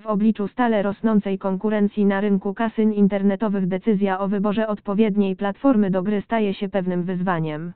W 0.00 0.06
obliczu 0.06 0.48
stale 0.48 0.82
rosnącej 0.82 1.38
konkurencji 1.38 2.04
na 2.06 2.20
rynku 2.20 2.54
kasyn 2.54 2.92
internetowych 2.92 3.66
decyzja 3.66 4.18
o 4.18 4.28
wyborze 4.28 4.68
odpowiedniej 4.68 5.36
platformy 5.36 5.90
do 5.90 6.02
gry 6.02 6.22
staje 6.22 6.54
się 6.54 6.68
pewnym 6.68 7.02
wyzwaniem. 7.02 7.72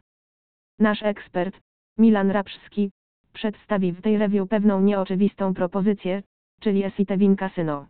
Nasz 0.78 1.02
ekspert, 1.02 1.60
Milan 1.98 2.30
Rapszski, 2.30 2.90
przedstawi 3.32 3.92
w 3.92 4.02
tej 4.02 4.18
review 4.18 4.48
pewną 4.48 4.80
nieoczywistą 4.80 5.54
propozycję, 5.54 6.22
czyli 6.60 6.84
Esitewin 6.84 7.36
Casino. 7.36 7.86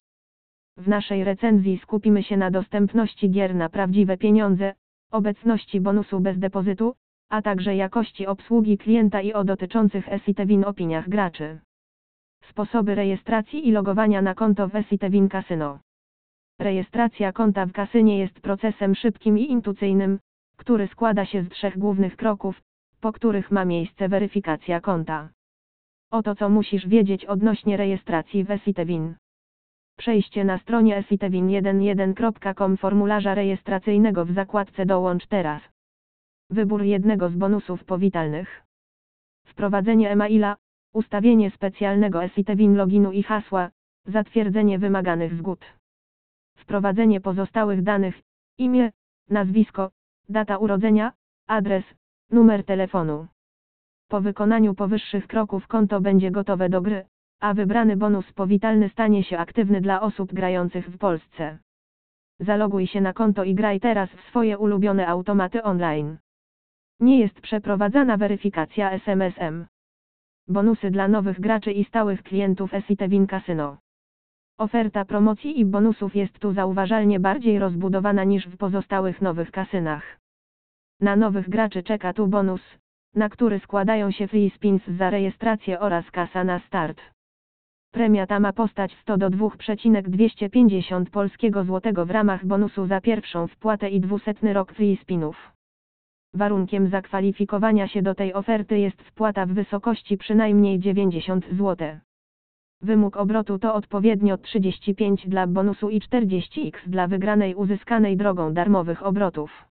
W 0.76 0.88
naszej 0.88 1.24
recenzji 1.24 1.78
skupimy 1.78 2.22
się 2.22 2.36
na 2.36 2.50
dostępności 2.50 3.30
gier 3.30 3.54
na 3.54 3.68
prawdziwe 3.68 4.16
pieniądze, 4.16 4.74
obecności 5.10 5.80
bonusu 5.80 6.20
bez 6.20 6.38
depozytu, 6.38 6.94
a 7.28 7.42
także 7.42 7.76
jakości 7.76 8.26
obsługi 8.26 8.78
klienta 8.78 9.20
i 9.20 9.32
o 9.32 9.44
dotyczących 9.44 10.08
Esitewin 10.08 10.64
opiniach 10.64 11.08
graczy. 11.08 11.58
Sposoby 12.52 12.94
rejestracji 12.94 13.68
i 13.68 13.72
logowania 13.72 14.22
na 14.22 14.34
konto 14.34 14.68
w 14.68 14.76
Esitewin 14.76 15.28
Casino. 15.28 15.78
Rejestracja 16.60 17.32
konta 17.32 17.66
w 17.66 17.72
kasynie 17.72 18.18
jest 18.18 18.40
procesem 18.40 18.94
szybkim 18.94 19.38
i 19.38 19.50
intuicyjnym, 19.50 20.18
który 20.56 20.88
składa 20.88 21.24
się 21.24 21.42
z 21.42 21.48
trzech 21.48 21.78
głównych 21.78 22.16
kroków, 22.16 22.62
po 23.00 23.12
których 23.12 23.50
ma 23.50 23.64
miejsce 23.64 24.08
weryfikacja 24.08 24.80
konta. 24.80 25.28
Oto 26.10 26.34
co 26.34 26.48
musisz 26.48 26.86
wiedzieć 26.86 27.24
odnośnie 27.24 27.76
rejestracji 27.76 28.44
w 28.44 28.50
Esitewin. 28.50 29.14
Przejście 29.98 30.44
na 30.44 30.58
stronie 30.58 31.02
esitewin11.com 31.02 32.76
formularza 32.76 33.34
rejestracyjnego 33.34 34.24
w 34.24 34.32
zakładce 34.32 34.86
Dołącz 34.86 35.26
teraz. 35.26 35.62
Wybór 36.50 36.82
jednego 36.82 37.28
z 37.28 37.36
bonusów 37.36 37.84
powitalnych. 37.84 38.62
Wprowadzenie 39.46 40.10
e-maila, 40.10 40.56
ustawienie 40.92 41.50
specjalnego 41.50 42.24
Esitewin 42.24 42.76
loginu 42.76 43.12
i 43.12 43.22
hasła, 43.22 43.70
zatwierdzenie 44.06 44.78
wymaganych 44.78 45.34
zgód. 45.34 45.64
Wprowadzenie 46.56 47.20
pozostałych 47.20 47.82
danych, 47.82 48.22
imię, 48.58 48.92
nazwisko, 49.30 49.90
data 50.28 50.58
urodzenia, 50.58 51.12
adres, 51.46 51.84
numer 52.30 52.64
telefonu. 52.64 53.26
Po 54.08 54.20
wykonaniu 54.20 54.74
powyższych 54.74 55.26
kroków 55.26 55.66
konto 55.66 56.00
będzie 56.00 56.30
gotowe 56.30 56.68
do 56.68 56.82
gry, 56.82 57.04
a 57.40 57.54
wybrany 57.54 57.96
bonus 57.96 58.32
powitalny 58.32 58.88
stanie 58.88 59.24
się 59.24 59.38
aktywny 59.38 59.80
dla 59.80 60.00
osób 60.00 60.32
grających 60.32 60.86
w 60.88 60.98
Polsce. 60.98 61.58
Zaloguj 62.40 62.86
się 62.86 63.00
na 63.00 63.12
konto 63.12 63.44
i 63.44 63.54
graj 63.54 63.80
teraz 63.80 64.10
w 64.10 64.20
swoje 64.20 64.58
ulubione 64.58 65.06
automaty 65.08 65.62
online. 65.62 66.18
Nie 67.00 67.20
jest 67.20 67.40
przeprowadzana 67.40 68.16
weryfikacja 68.16 68.90
SMSM. 68.90 69.66
Bonusy 70.48 70.90
dla 70.90 71.08
nowych 71.08 71.40
graczy 71.40 71.72
i 71.72 71.84
stałych 71.84 72.22
klientów 72.22 72.74
Esitewin 72.74 73.26
Casino. 73.26 73.76
Oferta 74.58 75.04
promocji 75.04 75.60
i 75.60 75.64
bonusów 75.64 76.16
jest 76.16 76.38
tu 76.38 76.52
zauważalnie 76.52 77.20
bardziej 77.20 77.58
rozbudowana 77.58 78.24
niż 78.24 78.46
w 78.46 78.56
pozostałych 78.56 79.22
nowych 79.22 79.50
kasynach. 79.50 80.18
Na 81.00 81.16
nowych 81.16 81.48
graczy 81.48 81.82
czeka 81.82 82.12
tu 82.12 82.26
bonus, 82.26 82.60
na 83.14 83.28
który 83.28 83.60
składają 83.60 84.10
się 84.10 84.26
free 84.28 84.50
spins 84.50 84.82
za 84.98 85.10
rejestrację 85.10 85.80
oraz 85.80 86.10
kasa 86.10 86.44
na 86.44 86.58
start. 86.58 87.00
Premia 87.92 88.26
ta 88.26 88.40
ma 88.40 88.52
postać 88.52 88.96
100 89.02 89.16
do 89.16 89.30
2,250 89.30 91.10
polskiego 91.10 91.64
złotego 91.64 92.06
w 92.06 92.10
ramach 92.10 92.46
bonusu 92.46 92.86
za 92.86 93.00
pierwszą 93.00 93.46
wpłatę 93.46 93.90
i 93.90 94.00
200 94.00 94.34
rok 94.52 94.72
free 94.72 94.96
spinów. 94.96 95.52
Warunkiem 96.34 96.88
zakwalifikowania 96.88 97.88
się 97.88 98.02
do 98.02 98.14
tej 98.14 98.34
oferty 98.34 98.78
jest 98.78 99.02
wpłata 99.02 99.46
w 99.46 99.52
wysokości 99.52 100.16
przynajmniej 100.16 100.78
90 100.78 101.46
zł. 101.50 101.76
Wymóg 102.82 103.16
obrotu 103.16 103.58
to 103.58 103.74
odpowiednio 103.74 104.38
35 104.38 105.28
dla 105.28 105.46
bonusu 105.46 105.90
i 105.90 106.00
40x 106.00 106.72
dla 106.86 107.06
wygranej 107.06 107.54
uzyskanej 107.54 108.16
drogą 108.16 108.54
darmowych 108.54 109.06
obrotów. 109.06 109.64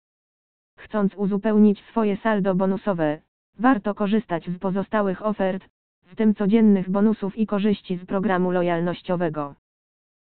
Chcąc 0.77 1.15
uzupełnić 1.15 1.83
swoje 1.83 2.17
saldo 2.17 2.55
bonusowe, 2.55 3.21
warto 3.59 3.95
korzystać 3.95 4.49
z 4.49 4.59
pozostałych 4.59 5.25
ofert, 5.25 5.69
w 6.05 6.15
tym 6.15 6.35
codziennych 6.35 6.89
bonusów 6.89 7.37
i 7.37 7.47
korzyści 7.47 7.97
z 7.97 8.05
programu 8.05 8.51
lojalnościowego. 8.51 9.55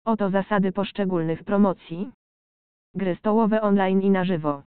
Oto 0.04 0.30
zasady 0.30 0.72
poszczególnych 0.72 1.44
promocji. 1.44 2.10
Gry 2.94 3.16
stołowe 3.16 3.60
online 3.60 4.00
i 4.00 4.10
na 4.10 4.24
żywo. 4.24 4.62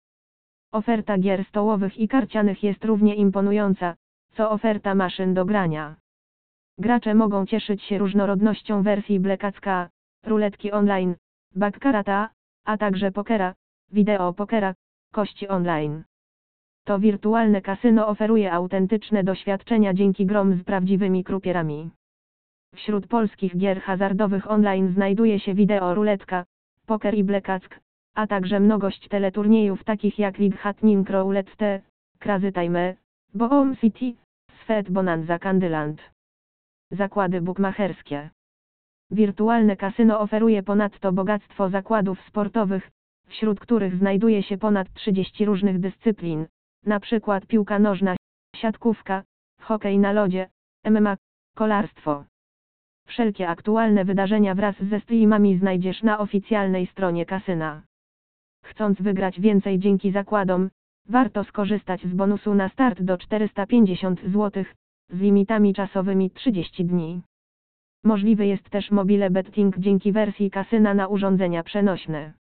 Oferta 0.72 1.18
gier 1.18 1.44
stołowych 1.44 1.98
i 1.98 2.08
karcianych 2.08 2.62
jest 2.62 2.84
równie 2.84 3.14
imponująca, 3.14 3.94
co 4.32 4.50
oferta 4.50 4.94
maszyn 4.94 5.34
do 5.34 5.44
grania. 5.44 5.96
Gracze 6.78 7.14
mogą 7.14 7.46
cieszyć 7.46 7.82
się 7.82 7.98
różnorodnością 7.98 8.82
wersji 8.82 9.20
blekacka, 9.20 9.88
ruletki 10.26 10.72
online, 10.72 11.14
bakkarata, 11.54 12.30
a 12.64 12.76
także 12.76 13.12
pokera, 13.12 13.54
wideo 13.92 14.32
pokera, 14.32 14.74
kości 15.12 15.48
online. 15.48 16.04
To 16.84 16.98
wirtualne 16.98 17.62
kasyno 17.62 18.08
oferuje 18.08 18.52
autentyczne 18.52 19.24
doświadczenia 19.24 19.94
dzięki 19.94 20.26
grom 20.26 20.54
z 20.54 20.64
prawdziwymi 20.64 21.24
krupierami. 21.24 21.90
Wśród 22.74 23.06
polskich 23.06 23.56
gier 23.56 23.80
hazardowych 23.80 24.50
online 24.50 24.92
znajduje 24.92 25.40
się 25.40 25.54
wideo 25.54 25.94
ruletka, 25.94 26.44
poker 26.86 27.14
i 27.14 27.24
blekack, 27.24 27.80
a 28.18 28.26
także 28.26 28.60
mnogość 28.60 29.08
teleturniejów 29.08 29.84
takich 29.84 30.18
jak 30.18 30.38
League 30.38 30.56
Hatning 30.56 31.10
Roulette, 31.10 31.80
Crazy 32.18 32.52
Time, 32.52 32.94
Boom 33.34 33.76
City, 33.76 34.14
Sfet 34.60 34.90
Bonanza 34.90 35.38
Candyland. 35.38 36.10
Zakłady 36.90 37.40
bukmacherskie. 37.40 38.30
Wirtualne 39.10 39.76
kasyno 39.76 40.20
oferuje 40.20 40.62
ponadto 40.62 41.12
bogactwo 41.12 41.68
zakładów 41.68 42.22
sportowych, 42.28 42.90
wśród 43.26 43.60
których 43.60 43.96
znajduje 43.96 44.42
się 44.42 44.58
ponad 44.58 44.92
30 44.94 45.44
różnych 45.44 45.80
dyscyplin, 45.80 46.46
np. 46.86 47.40
piłka 47.48 47.78
nożna, 47.78 48.16
siatkówka, 48.56 49.22
hokej 49.60 49.98
na 49.98 50.12
lodzie, 50.12 50.48
MMA, 50.84 51.16
kolarstwo. 51.56 52.24
Wszelkie 53.06 53.48
aktualne 53.48 54.04
wydarzenia 54.04 54.54
wraz 54.54 54.76
ze 54.90 55.00
streamami 55.00 55.58
znajdziesz 55.58 56.02
na 56.02 56.18
oficjalnej 56.18 56.86
stronie 56.86 57.26
kasyna. 57.26 57.87
Chcąc 58.64 59.02
wygrać 59.02 59.40
więcej 59.40 59.78
dzięki 59.78 60.12
zakładom, 60.12 60.70
warto 61.08 61.44
skorzystać 61.44 62.04
z 62.04 62.14
bonusu 62.14 62.54
na 62.54 62.68
start 62.68 63.02
do 63.02 63.18
450 63.18 64.20
zł, 64.22 64.64
z 65.10 65.20
limitami 65.20 65.74
czasowymi 65.74 66.30
30 66.30 66.84
dni. 66.84 67.22
Możliwy 68.04 68.46
jest 68.46 68.70
też 68.70 68.90
mobile 68.90 69.30
betting 69.30 69.78
dzięki 69.78 70.12
wersji 70.12 70.50
kasyna 70.50 70.94
na 70.94 71.08
urządzenia 71.08 71.62
przenośne. 71.62 72.32